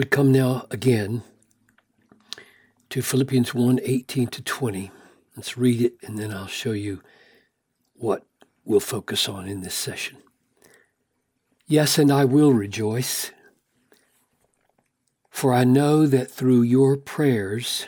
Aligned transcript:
We 0.00 0.06
come 0.06 0.32
now 0.32 0.64
again 0.70 1.24
to 2.88 3.02
Philippians 3.02 3.52
1 3.52 3.80
18 3.82 4.28
to 4.28 4.40
20. 4.40 4.90
Let's 5.36 5.58
read 5.58 5.82
it 5.82 5.96
and 6.02 6.18
then 6.18 6.32
I'll 6.32 6.46
show 6.46 6.72
you 6.72 7.02
what 7.92 8.24
we'll 8.64 8.80
focus 8.80 9.28
on 9.28 9.46
in 9.46 9.60
this 9.60 9.74
session. 9.74 10.16
Yes, 11.66 11.98
and 11.98 12.10
I 12.10 12.24
will 12.24 12.54
rejoice, 12.54 13.32
for 15.28 15.52
I 15.52 15.64
know 15.64 16.06
that 16.06 16.30
through 16.30 16.62
your 16.62 16.96
prayers 16.96 17.84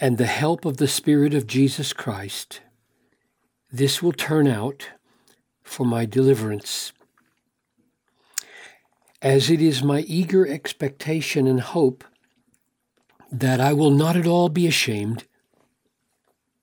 and 0.00 0.16
the 0.16 0.24
help 0.24 0.64
of 0.64 0.78
the 0.78 0.88
Spirit 0.88 1.34
of 1.34 1.46
Jesus 1.46 1.92
Christ, 1.92 2.62
this 3.70 4.02
will 4.02 4.12
turn 4.12 4.48
out 4.48 4.88
for 5.62 5.84
my 5.84 6.06
deliverance. 6.06 6.94
As 9.22 9.50
it 9.50 9.62
is 9.62 9.84
my 9.84 10.00
eager 10.00 10.44
expectation 10.48 11.46
and 11.46 11.60
hope 11.60 12.02
that 13.30 13.60
I 13.60 13.72
will 13.72 13.92
not 13.92 14.16
at 14.16 14.26
all 14.26 14.48
be 14.48 14.66
ashamed, 14.66 15.26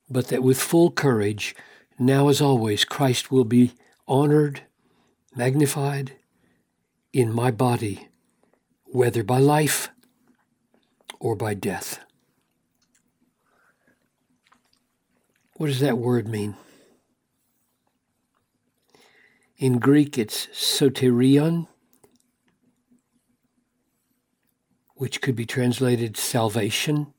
but 0.10 0.28
that 0.28 0.44
with 0.44 0.60
full 0.60 0.92
courage, 0.92 1.56
now 1.98 2.28
as 2.28 2.42
always, 2.42 2.84
Christ 2.84 3.32
will 3.32 3.46
be 3.46 3.72
honored, 4.10 4.64
magnified 5.34 6.18
in 7.14 7.32
my 7.32 7.50
body, 7.50 8.10
whether 8.84 9.24
by 9.24 9.38
life 9.38 9.90
or 11.18 11.38
by 11.38 11.54
death. 11.54 12.00
What 15.54 15.68
does 15.68 15.80
that 15.80 15.98
word 15.98 16.28
mean? 16.28 16.56
In 19.58 19.80
Greek, 19.80 20.18
it's 20.18 20.48
soterion, 20.48 21.68
which 25.00 25.22
could 25.22 25.36
be 25.36 25.46
translated 25.46 26.18
salvation. 26.18 27.14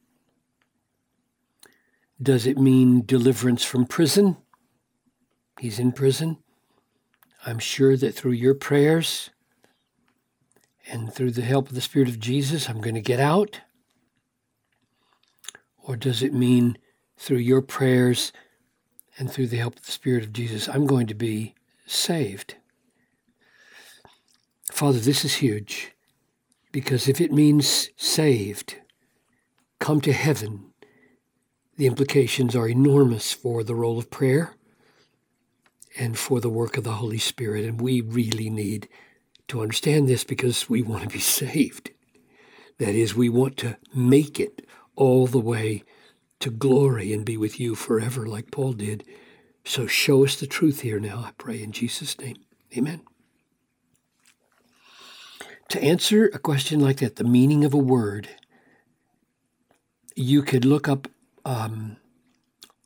Does 2.22 2.46
it 2.46 2.58
mean 2.58 3.06
deliverance 3.06 3.64
from 3.64 3.86
prison? 3.86 4.36
He's 5.58 5.78
in 5.78 5.92
prison. 5.92 6.36
I'm 7.46 7.58
sure 7.58 7.96
that 7.96 8.14
through 8.14 8.32
your 8.32 8.52
prayers 8.52 9.30
and 10.90 11.10
through 11.10 11.30
the 11.30 11.40
help 11.40 11.70
of 11.70 11.74
the 11.74 11.80
Spirit 11.80 12.10
of 12.10 12.20
Jesus, 12.20 12.68
I'm 12.68 12.82
going 12.82 12.96
to 12.96 13.00
get 13.00 13.18
out. 13.18 13.62
Or 15.78 15.96
does 15.96 16.22
it 16.22 16.34
mean 16.34 16.76
through 17.16 17.38
your 17.38 17.62
prayers 17.62 18.30
and 19.18 19.32
through 19.32 19.46
the 19.46 19.56
help 19.56 19.76
of 19.76 19.86
the 19.86 19.92
Spirit 19.92 20.22
of 20.22 20.34
Jesus, 20.34 20.68
I'm 20.68 20.86
going 20.86 21.06
to 21.06 21.14
be 21.14 21.54
saved. 21.86 22.56
Father, 24.70 24.98
this 24.98 25.24
is 25.24 25.36
huge 25.36 25.94
because 26.72 27.08
if 27.08 27.20
it 27.20 27.32
means 27.32 27.90
saved, 27.96 28.76
come 29.78 30.00
to 30.02 30.12
heaven, 30.12 30.72
the 31.76 31.86
implications 31.86 32.54
are 32.54 32.68
enormous 32.68 33.32
for 33.32 33.64
the 33.64 33.74
role 33.74 33.98
of 33.98 34.10
prayer 34.10 34.54
and 35.98 36.18
for 36.18 36.40
the 36.40 36.50
work 36.50 36.76
of 36.76 36.84
the 36.84 36.92
Holy 36.92 37.18
Spirit. 37.18 37.64
And 37.64 37.80
we 37.80 38.00
really 38.00 38.50
need 38.50 38.88
to 39.48 39.62
understand 39.62 40.08
this 40.08 40.22
because 40.22 40.68
we 40.68 40.82
want 40.82 41.02
to 41.02 41.08
be 41.08 41.18
saved. 41.18 41.90
That 42.78 42.94
is, 42.94 43.14
we 43.14 43.28
want 43.28 43.56
to 43.58 43.76
make 43.94 44.38
it 44.38 44.66
all 44.96 45.26
the 45.26 45.38
way 45.38 45.82
to 46.40 46.50
glory 46.50 47.12
and 47.12 47.24
be 47.24 47.36
with 47.36 47.60
you 47.60 47.74
forever, 47.74 48.26
like 48.26 48.50
Paul 48.50 48.72
did. 48.72 49.04
So 49.64 49.86
show 49.86 50.24
us 50.24 50.36
the 50.36 50.46
truth 50.46 50.80
here 50.80 50.98
now, 50.98 51.24
I 51.26 51.32
pray 51.36 51.62
in 51.62 51.72
Jesus' 51.72 52.18
name. 52.18 52.36
Amen. 52.76 53.02
To 55.70 55.80
answer 55.80 56.26
a 56.26 56.38
question 56.40 56.80
like 56.80 56.96
that, 56.96 57.14
the 57.14 57.22
meaning 57.22 57.64
of 57.64 57.72
a 57.72 57.78
word, 57.78 58.28
you 60.16 60.42
could 60.42 60.64
look 60.64 60.88
up 60.88 61.06
um, 61.44 61.96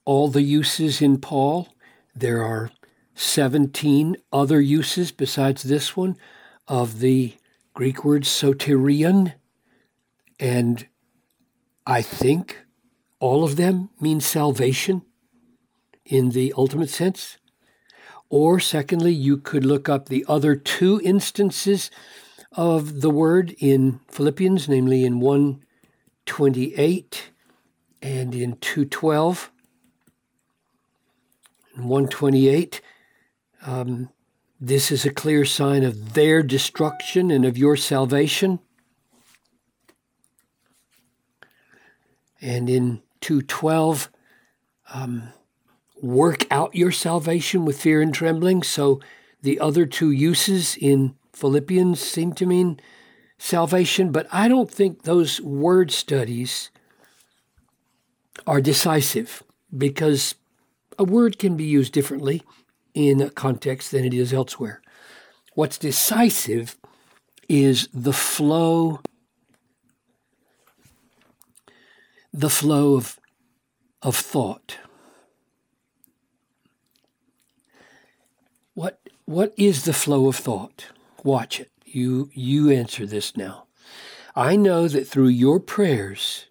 all 0.04 0.28
the 0.28 0.42
uses 0.42 1.00
in 1.00 1.19
Paul. 1.19 1.75
There 2.14 2.44
are 2.44 2.70
17 3.14 4.19
other 4.31 4.60
uses 4.60 5.12
besides 5.12 5.62
this 5.62 5.97
one 5.97 6.19
of 6.69 6.98
the 6.98 7.32
Greek 7.72 8.04
word 8.04 8.25
soterion. 8.25 9.32
And 10.38 10.86
I 11.86 12.03
think 12.03 12.66
all 13.19 13.44
of 13.44 13.56
them 13.56 13.88
mean 13.98 14.20
salvation 14.20 15.00
in 16.04 16.30
the 16.30 16.53
ultimate 16.54 16.91
sense. 16.91 17.38
Or, 18.28 18.60
secondly, 18.60 19.12
you 19.12 19.38
could 19.38 19.64
look 19.64 19.88
up 19.88 20.10
the 20.10 20.26
other 20.28 20.54
two 20.54 21.00
instances 21.03 21.91
of 22.56 23.00
the 23.00 23.10
word 23.10 23.54
in 23.59 24.00
Philippians, 24.09 24.69
namely 24.69 25.04
in 25.04 25.20
128 25.20 27.31
and 28.00 28.34
in 28.34 28.56
212. 28.56 29.50
In 31.76 31.88
128, 31.88 32.81
um, 33.66 34.10
this 34.60 34.92
is 34.92 35.04
a 35.04 35.12
clear 35.12 35.44
sign 35.44 35.82
of 35.82 36.15
their 36.15 36.42
destruction 36.42 37.31
and 37.31 37.44
of 37.44 37.59
your 37.59 37.76
salvation. 37.76 38.60
And 42.41 42.71
in 42.71 43.03
212, 43.21 44.10
um, 44.92 45.32
work 46.00 46.47
out 46.50 46.75
your 46.75 46.92
salvation 46.92 47.65
with 47.65 47.81
fear 47.81 48.00
and 48.00 48.15
trembling. 48.15 48.62
So 48.62 49.00
the 49.42 49.59
other 49.59 49.86
two 49.86 50.10
uses 50.10 50.76
in 50.76 51.16
Philippians 51.34 52.00
seem 52.00 52.33
to 52.34 52.47
mean 52.47 52.81
salvation, 53.39 54.12
but 54.12 54.27
I 54.33 54.49
don't 54.49 54.71
think 54.71 55.03
those 55.03 55.41
word 55.41 55.91
studies 55.91 56.71
are 58.47 58.61
decisive 58.61 59.43
because 59.77 60.34
a 60.99 61.05
word 61.05 61.39
can 61.39 61.56
be 61.56 61.65
used 61.65 61.93
differently 61.93 62.43
in 62.95 63.21
a 63.21 63.31
context 63.31 63.91
than 63.91 64.05
it 64.05 64.15
is 64.15 64.33
elsewhere. 64.33 64.81
What's 65.55 65.78
decisive 65.78 66.77
is 67.49 67.89
the 67.93 68.12
flow 68.12 69.01
the 72.34 72.51
flow 72.51 72.95
of, 72.95 73.19
of 74.03 74.16
thought. 74.16 74.78
What, 78.75 78.99
what 79.25 79.55
is 79.56 79.84
the 79.84 79.93
flow 79.93 80.27
of 80.27 80.34
thought? 80.34 80.87
Watch 81.24 81.58
it. 81.58 81.72
You, 81.84 82.30
you 82.32 82.70
answer 82.70 83.06
this 83.06 83.36
now. 83.36 83.66
I 84.36 84.54
know 84.54 84.86
that 84.86 85.08
through 85.08 85.28
your 85.28 85.58
prayers 85.58 86.46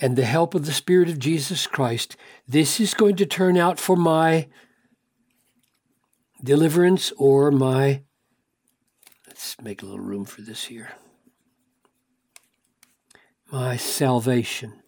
and 0.00 0.14
the 0.14 0.24
help 0.24 0.54
of 0.54 0.66
the 0.66 0.72
Spirit 0.72 1.08
of 1.08 1.18
Jesus 1.18 1.66
Christ, 1.66 2.16
this 2.46 2.78
is 2.78 2.94
going 2.94 3.16
to 3.16 3.26
turn 3.26 3.56
out 3.56 3.80
for 3.80 3.96
my 3.96 4.48
deliverance 6.44 7.12
or 7.16 7.50
my. 7.50 8.02
Let's 9.26 9.56
make 9.60 9.82
a 9.82 9.86
little 9.86 10.04
room 10.04 10.24
for 10.24 10.42
this 10.42 10.64
here 10.64 10.90
my 13.50 13.76
salvation. 13.76 14.82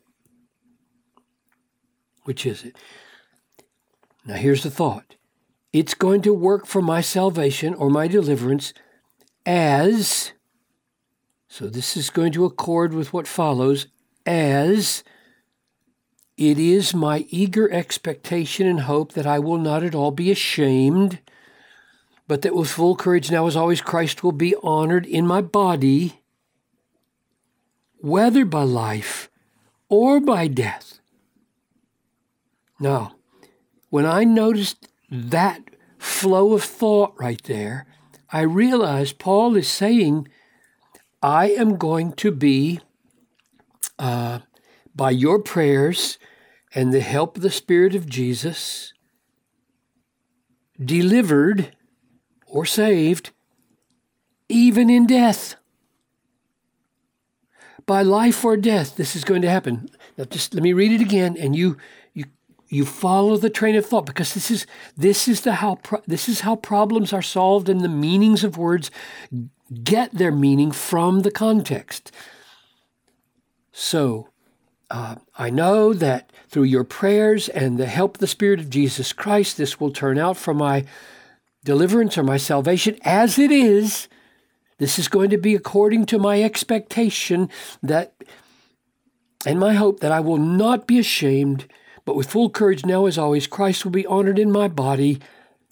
Which 2.25 2.45
is 2.45 2.65
it? 2.65 2.77
Now, 4.27 4.35
here's 4.35 4.63
the 4.63 4.71
thought 4.71 5.17
it's 5.73 5.95
going 5.95 6.23
to 6.23 6.35
work 6.35 6.67
for 6.67 6.83
my 6.83 7.01
salvation 7.01 7.75
or 7.75 7.91
my 7.91 8.09
deliverance 8.09 8.75
as, 9.47 10.33
so 11.49 11.69
this 11.69 11.97
is 11.97 12.11
going 12.11 12.33
to 12.33 12.45
accord 12.45 12.93
with 12.93 13.13
what 13.13 13.29
follows, 13.29 13.87
as 14.27 15.05
it 16.37 16.59
is 16.59 16.95
my 16.95 17.27
eager 17.29 17.71
expectation 17.71 18.67
and 18.67 18.81
hope 18.81 19.13
that 19.13 19.27
I 19.27 19.39
will 19.39 19.59
not 19.59 19.83
at 19.83 19.95
all 19.95 20.11
be 20.11 20.31
ashamed, 20.31 21.21
but 22.27 22.43
that 22.43 22.55
with 22.55 22.71
full 22.71 22.97
courage 22.97 23.31
now 23.31 23.47
as 23.47 23.57
always 23.57 23.81
Christ 23.81 24.23
will 24.23 24.33
be 24.33 24.55
honored 24.63 25.07
in 25.07 25.27
my 25.27 25.41
body 25.41 26.21
whether 28.01 28.45
by 28.45 28.63
life 28.63 29.31
or 29.89 30.21
by 30.21 30.49
death. 30.49 31.01
Now, 32.79 33.17
when 33.91 34.07
I 34.07 34.25
noticed 34.25 34.89
that 35.11 35.63
flow 35.99 36.55
of 36.55 36.63
thought 36.63 37.15
right 37.19 37.43
there, 37.45 37.87
I 38.33 38.43
realized 38.43 39.19
Paul 39.19 39.57
is 39.57 39.69
saying, 39.69 40.29
I 41.23 41.51
am 41.51 41.77
going 41.77 42.13
to 42.15 42.31
be, 42.31 42.81
uh, 43.99 44.41
by 44.95 45.11
your 45.11 45.41
prayers 45.41 46.19
and 46.75 46.93
the 46.93 47.01
help 47.01 47.37
of 47.37 47.43
the 47.43 47.51
Spirit 47.51 47.95
of 47.95 48.09
Jesus, 48.09 48.93
delivered 50.83 51.77
or 52.47 52.65
saved 52.65 53.31
even 54.49 54.89
in 54.89 55.07
death 55.07 55.57
by 57.91 58.03
life 58.03 58.45
or 58.45 58.57
death, 58.57 58.95
this 58.95 59.17
is 59.17 59.25
going 59.25 59.43
to 59.43 59.51
happen. 59.51 59.91
Now, 60.17 60.23
just 60.23 60.55
let 60.55 60.63
me 60.63 60.73
read 60.73 60.93
it 60.93 61.01
again, 61.01 61.37
and 61.37 61.57
you 61.57 61.77
you 62.71 62.87
follow 62.87 63.37
the 63.37 63.51
train 63.51 63.75
of 63.75 63.85
thought 63.85 64.07
because 64.07 64.33
this 64.33 64.51
is 64.51 64.67
this 64.97 65.29
is 65.29 65.43
the 65.43 65.55
how 65.55 65.75
pro- 65.77 66.03
this 66.07 66.29
is 66.29 66.41
how 66.41 66.57
problems 66.57 67.13
are 67.13 67.23
solved 67.23 67.69
and 67.69 67.81
the 67.81 67.89
meanings 67.89 68.45
of 68.45 68.57
words 68.57 68.91
get 69.83 70.13
their 70.13 70.33
meaning 70.33 70.71
from 70.71 71.21
the 71.21 71.31
context. 71.31 72.13
So, 73.73 74.29
uh, 74.91 75.17
I 75.37 75.51
know 75.51 75.93
that 75.93 76.33
through 76.49 76.65
your 76.65 76.85
prayers 76.85 77.49
and 77.49 77.79
the 77.79 77.87
help 77.87 78.17
of 78.17 78.21
the 78.21 78.27
Spirit 78.27 78.61
of 78.61 78.71
Jesus 78.71 79.13
Christ, 79.13 79.57
this 79.57 79.79
will 79.79 79.93
turn 79.93 80.19
out 80.19 80.37
for 80.37 80.55
my 80.55 80.85
deliverance 81.65 82.17
or 82.17 82.23
my 82.23 82.37
salvation 82.37 82.99
as 83.05 83.39
it 83.39 83.51
is. 83.51 84.09
This 84.79 84.99
is 84.99 85.09
going 85.09 85.31
to 85.31 85.39
be 85.39 85.55
according 85.55 86.07
to 86.07 86.19
my 86.19 86.43
expectation 86.43 87.51
that 87.83 88.15
and 89.47 89.59
my 89.59 89.75
hope 89.75 90.01
that 90.01 90.13
I 90.13 90.21
will 90.21 90.39
not 90.39 90.87
be 90.87 90.99
ashamed, 90.99 91.67
but 92.11 92.17
with 92.17 92.33
full 92.33 92.51
courage 92.51 92.85
now 92.85 93.07
as 93.07 93.17
always, 93.17 93.47
Christ 93.47 93.85
will 93.85 93.93
be 93.93 94.05
honored 94.05 94.37
in 94.37 94.51
my 94.51 94.67
body 94.67 95.21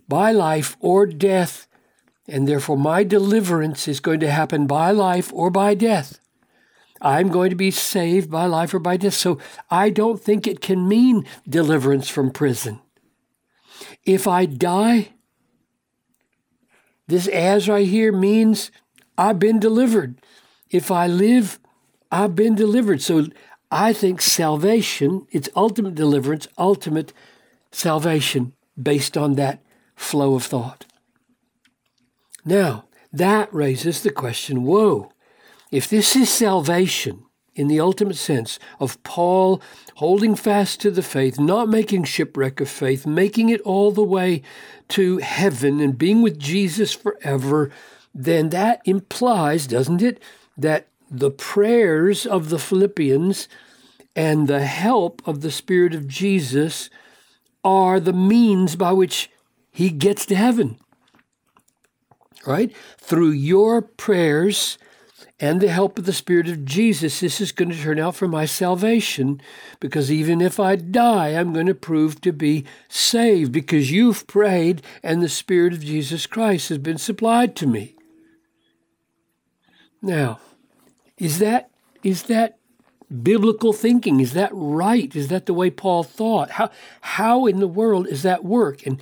by 0.06 0.30
life 0.30 0.76
or 0.78 1.04
death, 1.04 1.66
and 2.28 2.46
therefore 2.46 2.78
my 2.78 3.02
deliverance 3.02 3.88
is 3.88 3.98
going 3.98 4.20
to 4.20 4.30
happen 4.30 4.68
by 4.68 4.92
life 4.92 5.32
or 5.32 5.50
by 5.50 5.74
death. 5.74 6.20
I'm 7.00 7.30
going 7.30 7.50
to 7.50 7.56
be 7.56 7.72
saved 7.72 8.30
by 8.30 8.46
life 8.46 8.72
or 8.72 8.78
by 8.78 8.96
death. 8.96 9.14
So 9.14 9.40
I 9.68 9.90
don't 9.90 10.22
think 10.22 10.46
it 10.46 10.60
can 10.60 10.86
mean 10.86 11.26
deliverance 11.48 12.08
from 12.08 12.30
prison. 12.30 12.78
If 14.04 14.28
I 14.28 14.46
die, 14.46 15.08
this 17.08 17.26
as 17.26 17.68
right 17.68 17.88
here 17.88 18.12
means 18.12 18.70
I've 19.18 19.40
been 19.40 19.58
delivered. 19.58 20.20
If 20.70 20.92
I 20.92 21.08
live, 21.08 21.58
I've 22.12 22.36
been 22.36 22.54
delivered. 22.54 23.02
So 23.02 23.26
I 23.70 23.92
think 23.92 24.22
salvation, 24.22 25.26
it's 25.30 25.48
ultimate 25.54 25.94
deliverance, 25.94 26.48
ultimate 26.56 27.12
salvation 27.70 28.54
based 28.80 29.16
on 29.16 29.34
that 29.34 29.62
flow 29.94 30.34
of 30.34 30.44
thought. 30.44 30.86
Now, 32.44 32.84
that 33.12 33.52
raises 33.52 34.02
the 34.02 34.10
question 34.10 34.64
whoa, 34.64 35.12
if 35.70 35.88
this 35.88 36.16
is 36.16 36.30
salvation 36.30 37.24
in 37.54 37.68
the 37.68 37.80
ultimate 37.80 38.16
sense 38.16 38.58
of 38.78 39.02
Paul 39.02 39.60
holding 39.96 40.34
fast 40.34 40.80
to 40.80 40.90
the 40.90 41.02
faith, 41.02 41.38
not 41.38 41.68
making 41.68 42.04
shipwreck 42.04 42.60
of 42.60 42.70
faith, 42.70 43.06
making 43.06 43.48
it 43.48 43.60
all 43.62 43.90
the 43.90 44.02
way 44.02 44.42
to 44.90 45.18
heaven 45.18 45.80
and 45.80 45.98
being 45.98 46.22
with 46.22 46.38
Jesus 46.38 46.92
forever, 46.92 47.70
then 48.14 48.50
that 48.50 48.80
implies, 48.84 49.66
doesn't 49.66 50.00
it, 50.00 50.22
that 50.56 50.86
the 51.10 51.30
prayers 51.30 52.26
of 52.26 52.50
the 52.50 52.58
Philippians 52.58 53.48
and 54.14 54.48
the 54.48 54.64
help 54.64 55.26
of 55.26 55.40
the 55.40 55.50
Spirit 55.50 55.94
of 55.94 56.08
Jesus 56.08 56.90
are 57.64 58.00
the 58.00 58.12
means 58.12 58.76
by 58.76 58.92
which 58.92 59.30
he 59.70 59.90
gets 59.90 60.26
to 60.26 60.34
heaven. 60.34 60.78
Right? 62.46 62.74
Through 62.98 63.30
your 63.30 63.82
prayers 63.82 64.78
and 65.40 65.60
the 65.60 65.68
help 65.68 65.98
of 65.98 66.04
the 66.04 66.12
Spirit 66.12 66.48
of 66.48 66.64
Jesus, 66.64 67.20
this 67.20 67.40
is 67.40 67.52
going 67.52 67.70
to 67.70 67.80
turn 67.80 67.98
out 67.98 68.16
for 68.16 68.26
my 68.26 68.44
salvation 68.44 69.40
because 69.78 70.10
even 70.10 70.40
if 70.40 70.58
I 70.58 70.76
die, 70.76 71.28
I'm 71.28 71.52
going 71.52 71.66
to 71.66 71.74
prove 71.74 72.20
to 72.22 72.32
be 72.32 72.64
saved 72.88 73.52
because 73.52 73.92
you've 73.92 74.26
prayed 74.26 74.82
and 75.02 75.22
the 75.22 75.28
Spirit 75.28 75.74
of 75.74 75.84
Jesus 75.84 76.26
Christ 76.26 76.70
has 76.70 76.78
been 76.78 76.98
supplied 76.98 77.54
to 77.56 77.66
me. 77.66 77.94
Now, 80.00 80.40
is 81.18 81.38
that 81.38 81.70
is 82.02 82.24
that 82.24 82.58
biblical 83.22 83.72
thinking? 83.72 84.20
Is 84.20 84.32
that 84.34 84.50
right? 84.52 85.14
Is 85.14 85.28
that 85.28 85.46
the 85.46 85.54
way 85.54 85.70
Paul 85.70 86.02
thought? 86.02 86.52
How 86.52 86.70
how 87.00 87.46
in 87.46 87.60
the 87.60 87.68
world 87.68 88.06
is 88.06 88.22
that 88.22 88.44
work? 88.44 88.86
And 88.86 89.00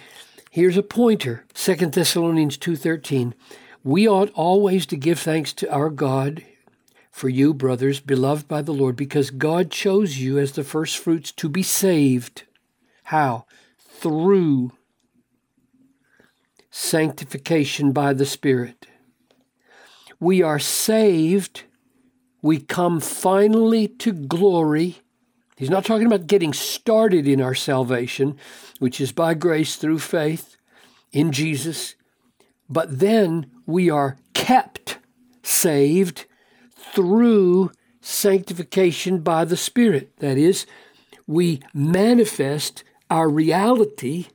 here's 0.50 0.76
a 0.76 0.82
pointer. 0.82 1.44
2 1.54 1.92
Thessalonians 1.92 2.56
2:13. 2.56 3.34
We 3.84 4.08
ought 4.08 4.30
always 4.34 4.84
to 4.86 4.96
give 4.96 5.20
thanks 5.20 5.52
to 5.54 5.72
our 5.72 5.90
God 5.90 6.42
for 7.12 7.28
you, 7.28 7.54
brothers, 7.54 8.00
beloved 8.00 8.46
by 8.46 8.60
the 8.60 8.74
Lord, 8.74 8.96
because 8.96 9.30
God 9.30 9.70
chose 9.70 10.18
you 10.18 10.38
as 10.38 10.52
the 10.52 10.64
first 10.64 10.98
fruits 10.98 11.32
to 11.32 11.48
be 11.48 11.62
saved. 11.62 12.42
How? 13.04 13.46
Through 13.78 14.72
sanctification 16.70 17.92
by 17.92 18.12
the 18.12 18.26
Spirit. 18.26 18.86
We 20.20 20.42
are 20.42 20.58
saved. 20.58 21.62
We 22.46 22.60
come 22.60 23.00
finally 23.00 23.88
to 23.88 24.12
glory. 24.12 24.98
He's 25.56 25.68
not 25.68 25.84
talking 25.84 26.06
about 26.06 26.28
getting 26.28 26.52
started 26.52 27.26
in 27.26 27.40
our 27.40 27.56
salvation, 27.56 28.38
which 28.78 29.00
is 29.00 29.10
by 29.10 29.34
grace 29.34 29.74
through 29.74 29.98
faith 29.98 30.56
in 31.10 31.32
Jesus. 31.32 31.96
But 32.70 33.00
then 33.00 33.50
we 33.66 33.90
are 33.90 34.16
kept 34.32 34.98
saved 35.42 36.26
through 36.76 37.72
sanctification 38.00 39.22
by 39.22 39.44
the 39.44 39.56
Spirit. 39.56 40.16
That 40.18 40.38
is, 40.38 40.66
we 41.26 41.58
manifest 41.74 42.84
our 43.10 43.28
reality 43.28 44.26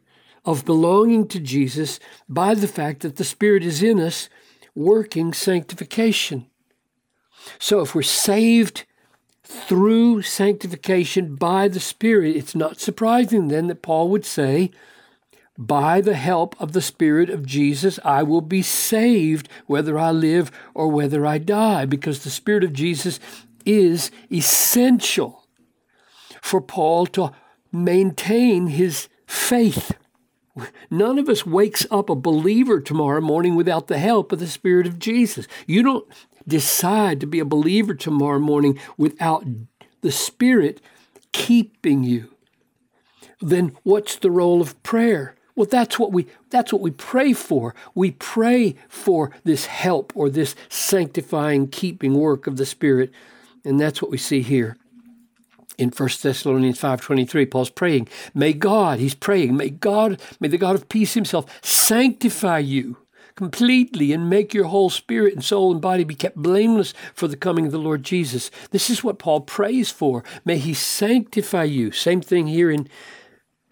of 0.43 0.65
belonging 0.65 1.29
to 1.29 1.39
Jesus 1.39 1.97
by 2.27 2.55
the 2.55 2.67
fact 2.67 3.03
that 3.03 3.15
the 3.15 3.23
Spirit 3.23 3.63
is 3.63 3.81
in 3.81 4.01
us 4.01 4.27
working 4.75 5.31
sanctification. 5.31 6.50
So 7.59 7.81
if 7.81 7.93
we're 7.93 8.01
saved 8.01 8.85
through 9.43 10.21
sanctification 10.21 11.35
by 11.35 11.67
the 11.67 11.79
Spirit, 11.79 12.35
it's 12.35 12.55
not 12.55 12.79
surprising 12.79 13.47
then 13.47 13.67
that 13.67 13.81
Paul 13.81 14.09
would 14.09 14.25
say, 14.25 14.71
by 15.57 16.01
the 16.01 16.15
help 16.15 16.59
of 16.59 16.71
the 16.71 16.81
Spirit 16.81 17.29
of 17.29 17.45
Jesus, 17.45 17.99
I 18.03 18.23
will 18.23 18.41
be 18.41 18.61
saved 18.61 19.49
whether 19.67 19.99
I 19.99 20.11
live 20.11 20.51
or 20.73 20.87
whether 20.87 21.25
I 21.25 21.37
die, 21.37 21.85
because 21.85 22.23
the 22.23 22.29
Spirit 22.29 22.63
of 22.63 22.73
Jesus 22.73 23.19
is 23.65 24.09
essential 24.31 25.45
for 26.41 26.61
Paul 26.61 27.05
to 27.07 27.31
maintain 27.71 28.67
his 28.67 29.07
faith. 29.27 29.91
None 30.89 31.19
of 31.19 31.29
us 31.29 31.45
wakes 31.45 31.85
up 31.91 32.09
a 32.09 32.15
believer 32.15 32.81
tomorrow 32.81 33.21
morning 33.21 33.55
without 33.55 33.87
the 33.87 33.99
help 33.99 34.31
of 34.31 34.39
the 34.39 34.47
Spirit 34.47 34.87
of 34.87 34.99
Jesus. 34.99 35.47
You 35.67 35.83
don't 35.83 36.07
decide 36.47 37.19
to 37.19 37.27
be 37.27 37.39
a 37.39 37.45
believer 37.45 37.93
tomorrow 37.93 38.39
morning 38.39 38.79
without 38.97 39.45
the 40.01 40.11
Spirit 40.11 40.81
keeping 41.31 42.03
you. 42.03 42.29
Then 43.39 43.75
what's 43.83 44.15
the 44.15 44.31
role 44.31 44.61
of 44.61 44.81
prayer? 44.83 45.35
Well, 45.55 45.67
that's 45.69 45.99
what 45.99 46.11
we 46.11 46.27
that's 46.49 46.71
what 46.71 46.81
we 46.81 46.91
pray 46.91 47.33
for. 47.33 47.75
We 47.93 48.11
pray 48.11 48.75
for 48.87 49.31
this 49.43 49.65
help 49.65 50.13
or 50.15 50.29
this 50.29 50.55
sanctifying 50.69 51.67
keeping 51.67 52.13
work 52.13 52.47
of 52.47 52.57
the 52.57 52.65
Spirit. 52.65 53.11
And 53.63 53.79
that's 53.79 54.01
what 54.01 54.11
we 54.11 54.17
see 54.17 54.41
here. 54.41 54.77
In 55.77 55.89
1 55.89 56.21
Thessalonians 56.21 56.79
5:23, 56.79 57.45
Paul's 57.45 57.69
praying, 57.69 58.07
"May 58.33 58.53
God, 58.53 58.99
he's 58.99 59.15
praying, 59.15 59.57
may 59.57 59.69
God, 59.69 60.21
may 60.39 60.47
the 60.47 60.57
God 60.57 60.75
of 60.75 60.89
peace 60.89 61.13
himself 61.13 61.45
sanctify 61.63 62.59
you 62.59 62.97
completely 63.35 64.11
and 64.11 64.29
make 64.29 64.53
your 64.53 64.65
whole 64.65 64.89
spirit 64.89 65.33
and 65.33 65.43
soul 65.43 65.71
and 65.71 65.81
body 65.81 66.03
be 66.03 66.15
kept 66.15 66.37
blameless 66.37 66.93
for 67.13 67.27
the 67.27 67.37
coming 67.37 67.65
of 67.65 67.71
the 67.71 67.77
Lord 67.77 68.03
Jesus." 68.03 68.51
This 68.71 68.89
is 68.89 69.03
what 69.03 69.19
Paul 69.19 69.41
prays 69.41 69.89
for. 69.89 70.23
May 70.45 70.57
he 70.57 70.73
sanctify 70.73 71.63
you. 71.63 71.91
Same 71.91 72.21
thing 72.21 72.47
here 72.47 72.71
in 72.71 72.87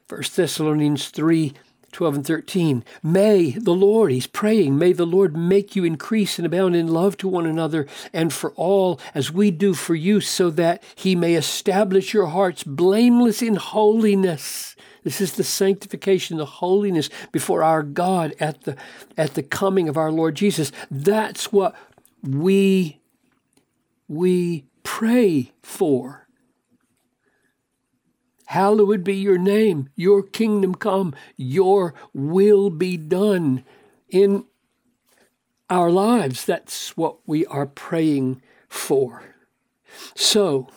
1 0.08 0.36
Thessalonians 0.36 1.10
3 1.10 1.54
12 1.92 2.16
and 2.16 2.26
13. 2.26 2.84
May 3.02 3.52
the 3.52 3.74
Lord, 3.74 4.12
he's 4.12 4.28
praying, 4.28 4.78
may 4.78 4.94
the 4.94 5.06
Lord 5.06 5.36
make 5.36 5.76
you 5.76 5.84
increase 5.84 6.38
and 6.38 6.46
abound 6.46 6.76
in 6.76 6.88
love 6.88 7.18
to 7.18 7.28
one 7.28 7.46
another 7.46 7.88
and 8.14 8.32
for 8.32 8.52
all 8.52 9.00
as 9.14 9.32
we 9.32 9.52
do 9.52 9.74
for 9.74 9.96
you, 9.96 10.22
so 10.22 10.50
that 10.52 10.84
he 10.96 11.16
may 11.16 11.36
establish 11.36 12.14
your 12.14 12.28
hearts 12.28 12.64
blameless 12.64 13.42
in 13.42 13.56
holiness. 13.56 14.76
This 15.10 15.22
is 15.22 15.32
the 15.32 15.44
sanctification, 15.44 16.38
the 16.38 16.46
holiness 16.46 17.10
before 17.32 17.64
our 17.64 17.82
God 17.82 18.36
at 18.40 18.66
the, 18.66 18.78
at 19.18 19.34
the 19.34 19.42
coming 19.42 19.90
of 19.90 19.98
our 19.98 20.12
Lord 20.12 20.36
Jesus. 20.36 20.72
That's 20.92 21.52
what 21.52 21.76
we, 22.22 23.00
we 24.08 24.66
pray 24.84 25.52
for. 25.64 26.28
Hallowed 28.46 29.04
be 29.04 29.16
your 29.16 29.40
name, 29.40 29.90
your 29.96 30.22
kingdom 30.22 30.76
come, 30.76 31.16
your 31.36 31.96
will 32.14 32.70
be 32.70 32.96
done 32.96 33.66
in 34.12 34.46
our 35.72 35.90
lives. 35.90 36.46
That's 36.46 36.96
what 36.96 37.18
we 37.26 37.48
are 37.48 37.66
praying 37.66 38.44
for. 38.68 39.24
So, 40.14 40.68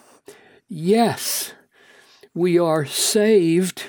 yes, 0.70 1.52
we 2.32 2.58
are 2.58 2.86
saved 2.86 3.82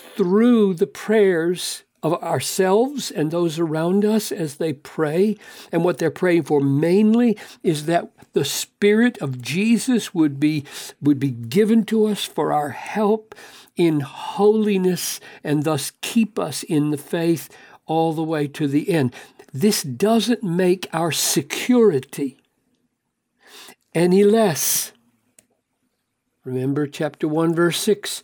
through 0.00 0.74
the 0.74 0.86
prayers 0.86 1.82
of 2.02 2.22
ourselves 2.22 3.10
and 3.10 3.30
those 3.30 3.58
around 3.58 4.04
us 4.04 4.30
as 4.30 4.56
they 4.56 4.72
pray. 4.72 5.36
And 5.72 5.84
what 5.84 5.98
they're 5.98 6.10
praying 6.10 6.44
for 6.44 6.60
mainly 6.60 7.36
is 7.62 7.86
that 7.86 8.10
the 8.32 8.44
Spirit 8.44 9.18
of 9.18 9.42
Jesus 9.42 10.14
would 10.14 10.38
be, 10.38 10.64
would 11.00 11.18
be 11.18 11.30
given 11.30 11.84
to 11.86 12.06
us 12.06 12.24
for 12.24 12.52
our 12.52 12.70
help 12.70 13.34
in 13.76 14.00
holiness 14.00 15.20
and 15.42 15.64
thus 15.64 15.92
keep 16.00 16.38
us 16.38 16.62
in 16.62 16.90
the 16.90 16.98
faith 16.98 17.48
all 17.86 18.12
the 18.12 18.22
way 18.22 18.46
to 18.48 18.68
the 18.68 18.90
end. 18.90 19.14
This 19.52 19.82
doesn't 19.82 20.42
make 20.42 20.88
our 20.92 21.12
security 21.12 22.36
any 23.94 24.22
less. 24.22 24.92
Remember 26.44 26.86
chapter 26.86 27.26
1, 27.26 27.54
verse 27.54 27.80
6 27.80 28.22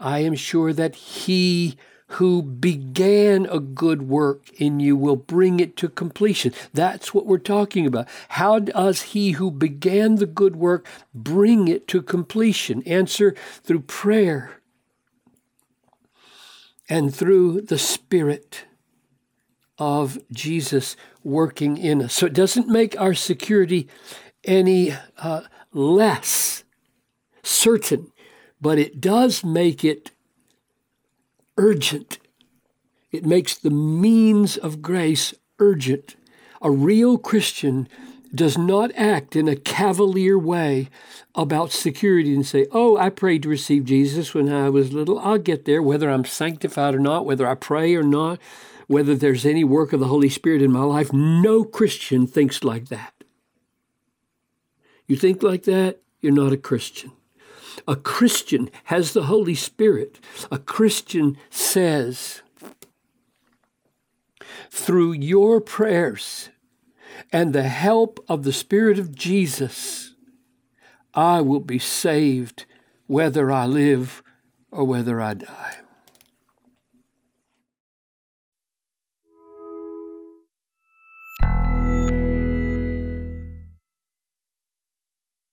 I 0.00 0.20
am 0.20 0.34
sure 0.34 0.72
that 0.72 0.94
he 0.94 1.76
who 2.14 2.42
began 2.42 3.46
a 3.46 3.60
good 3.60 4.02
work 4.02 4.50
in 4.54 4.80
you 4.80 4.96
will 4.96 5.14
bring 5.14 5.60
it 5.60 5.76
to 5.76 5.88
completion. 5.88 6.52
That's 6.74 7.14
what 7.14 7.26
we're 7.26 7.38
talking 7.38 7.86
about. 7.86 8.08
How 8.30 8.58
does 8.58 9.02
he 9.02 9.32
who 9.32 9.50
began 9.52 10.16
the 10.16 10.26
good 10.26 10.56
work 10.56 10.88
bring 11.14 11.68
it 11.68 11.86
to 11.88 12.02
completion? 12.02 12.82
Answer 12.82 13.36
through 13.62 13.82
prayer 13.82 14.60
and 16.88 17.14
through 17.14 17.60
the 17.60 17.78
Spirit 17.78 18.64
of 19.78 20.18
Jesus 20.32 20.96
working 21.22 21.76
in 21.76 22.02
us. 22.02 22.14
So 22.14 22.26
it 22.26 22.32
doesn't 22.32 22.68
make 22.68 23.00
our 23.00 23.14
security 23.14 23.88
any 24.44 24.94
uh, 25.18 25.42
less 25.72 26.64
certain, 27.42 28.10
but 28.60 28.78
it 28.78 29.00
does 29.00 29.44
make 29.44 29.84
it 29.84 30.10
urgent. 31.56 32.18
It 33.10 33.24
makes 33.24 33.56
the 33.56 33.70
means 33.70 34.56
of 34.56 34.82
grace 34.82 35.34
urgent. 35.58 36.16
A 36.62 36.70
real 36.70 37.18
Christian 37.18 37.88
does 38.34 38.56
not 38.56 38.92
act 38.94 39.34
in 39.34 39.48
a 39.48 39.56
cavalier 39.56 40.38
way 40.38 40.88
about 41.34 41.72
security 41.72 42.34
and 42.34 42.46
say, 42.46 42.66
Oh, 42.70 42.96
I 42.96 43.10
prayed 43.10 43.42
to 43.42 43.48
receive 43.48 43.84
Jesus 43.84 44.34
when 44.34 44.52
I 44.52 44.68
was 44.68 44.92
little. 44.92 45.18
I'll 45.18 45.38
get 45.38 45.64
there, 45.64 45.82
whether 45.82 46.08
I'm 46.08 46.24
sanctified 46.24 46.94
or 46.94 47.00
not, 47.00 47.26
whether 47.26 47.46
I 47.46 47.54
pray 47.54 47.94
or 47.94 48.02
not, 48.02 48.38
whether 48.86 49.16
there's 49.16 49.46
any 49.46 49.64
work 49.64 49.92
of 49.92 50.00
the 50.00 50.08
Holy 50.08 50.28
Spirit 50.28 50.62
in 50.62 50.70
my 50.70 50.82
life. 50.82 51.12
No 51.12 51.64
Christian 51.64 52.26
thinks 52.26 52.62
like 52.62 52.88
that. 52.88 53.12
You 55.06 55.16
think 55.16 55.42
like 55.42 55.64
that, 55.64 56.00
you're 56.20 56.32
not 56.32 56.52
a 56.52 56.56
Christian. 56.56 57.12
A 57.86 57.96
Christian 57.96 58.70
has 58.84 59.12
the 59.12 59.24
Holy 59.24 59.54
Spirit. 59.54 60.18
A 60.50 60.58
Christian 60.58 61.36
says, 61.50 62.42
through 64.70 65.12
your 65.12 65.60
prayers 65.60 66.50
and 67.32 67.52
the 67.52 67.64
help 67.64 68.24
of 68.28 68.44
the 68.44 68.52
Spirit 68.52 68.98
of 68.98 69.14
Jesus, 69.14 70.14
I 71.14 71.40
will 71.40 71.60
be 71.60 71.78
saved 71.78 72.66
whether 73.06 73.50
I 73.50 73.66
live 73.66 74.22
or 74.70 74.84
whether 74.84 75.20
I 75.20 75.34
die. 75.34 75.78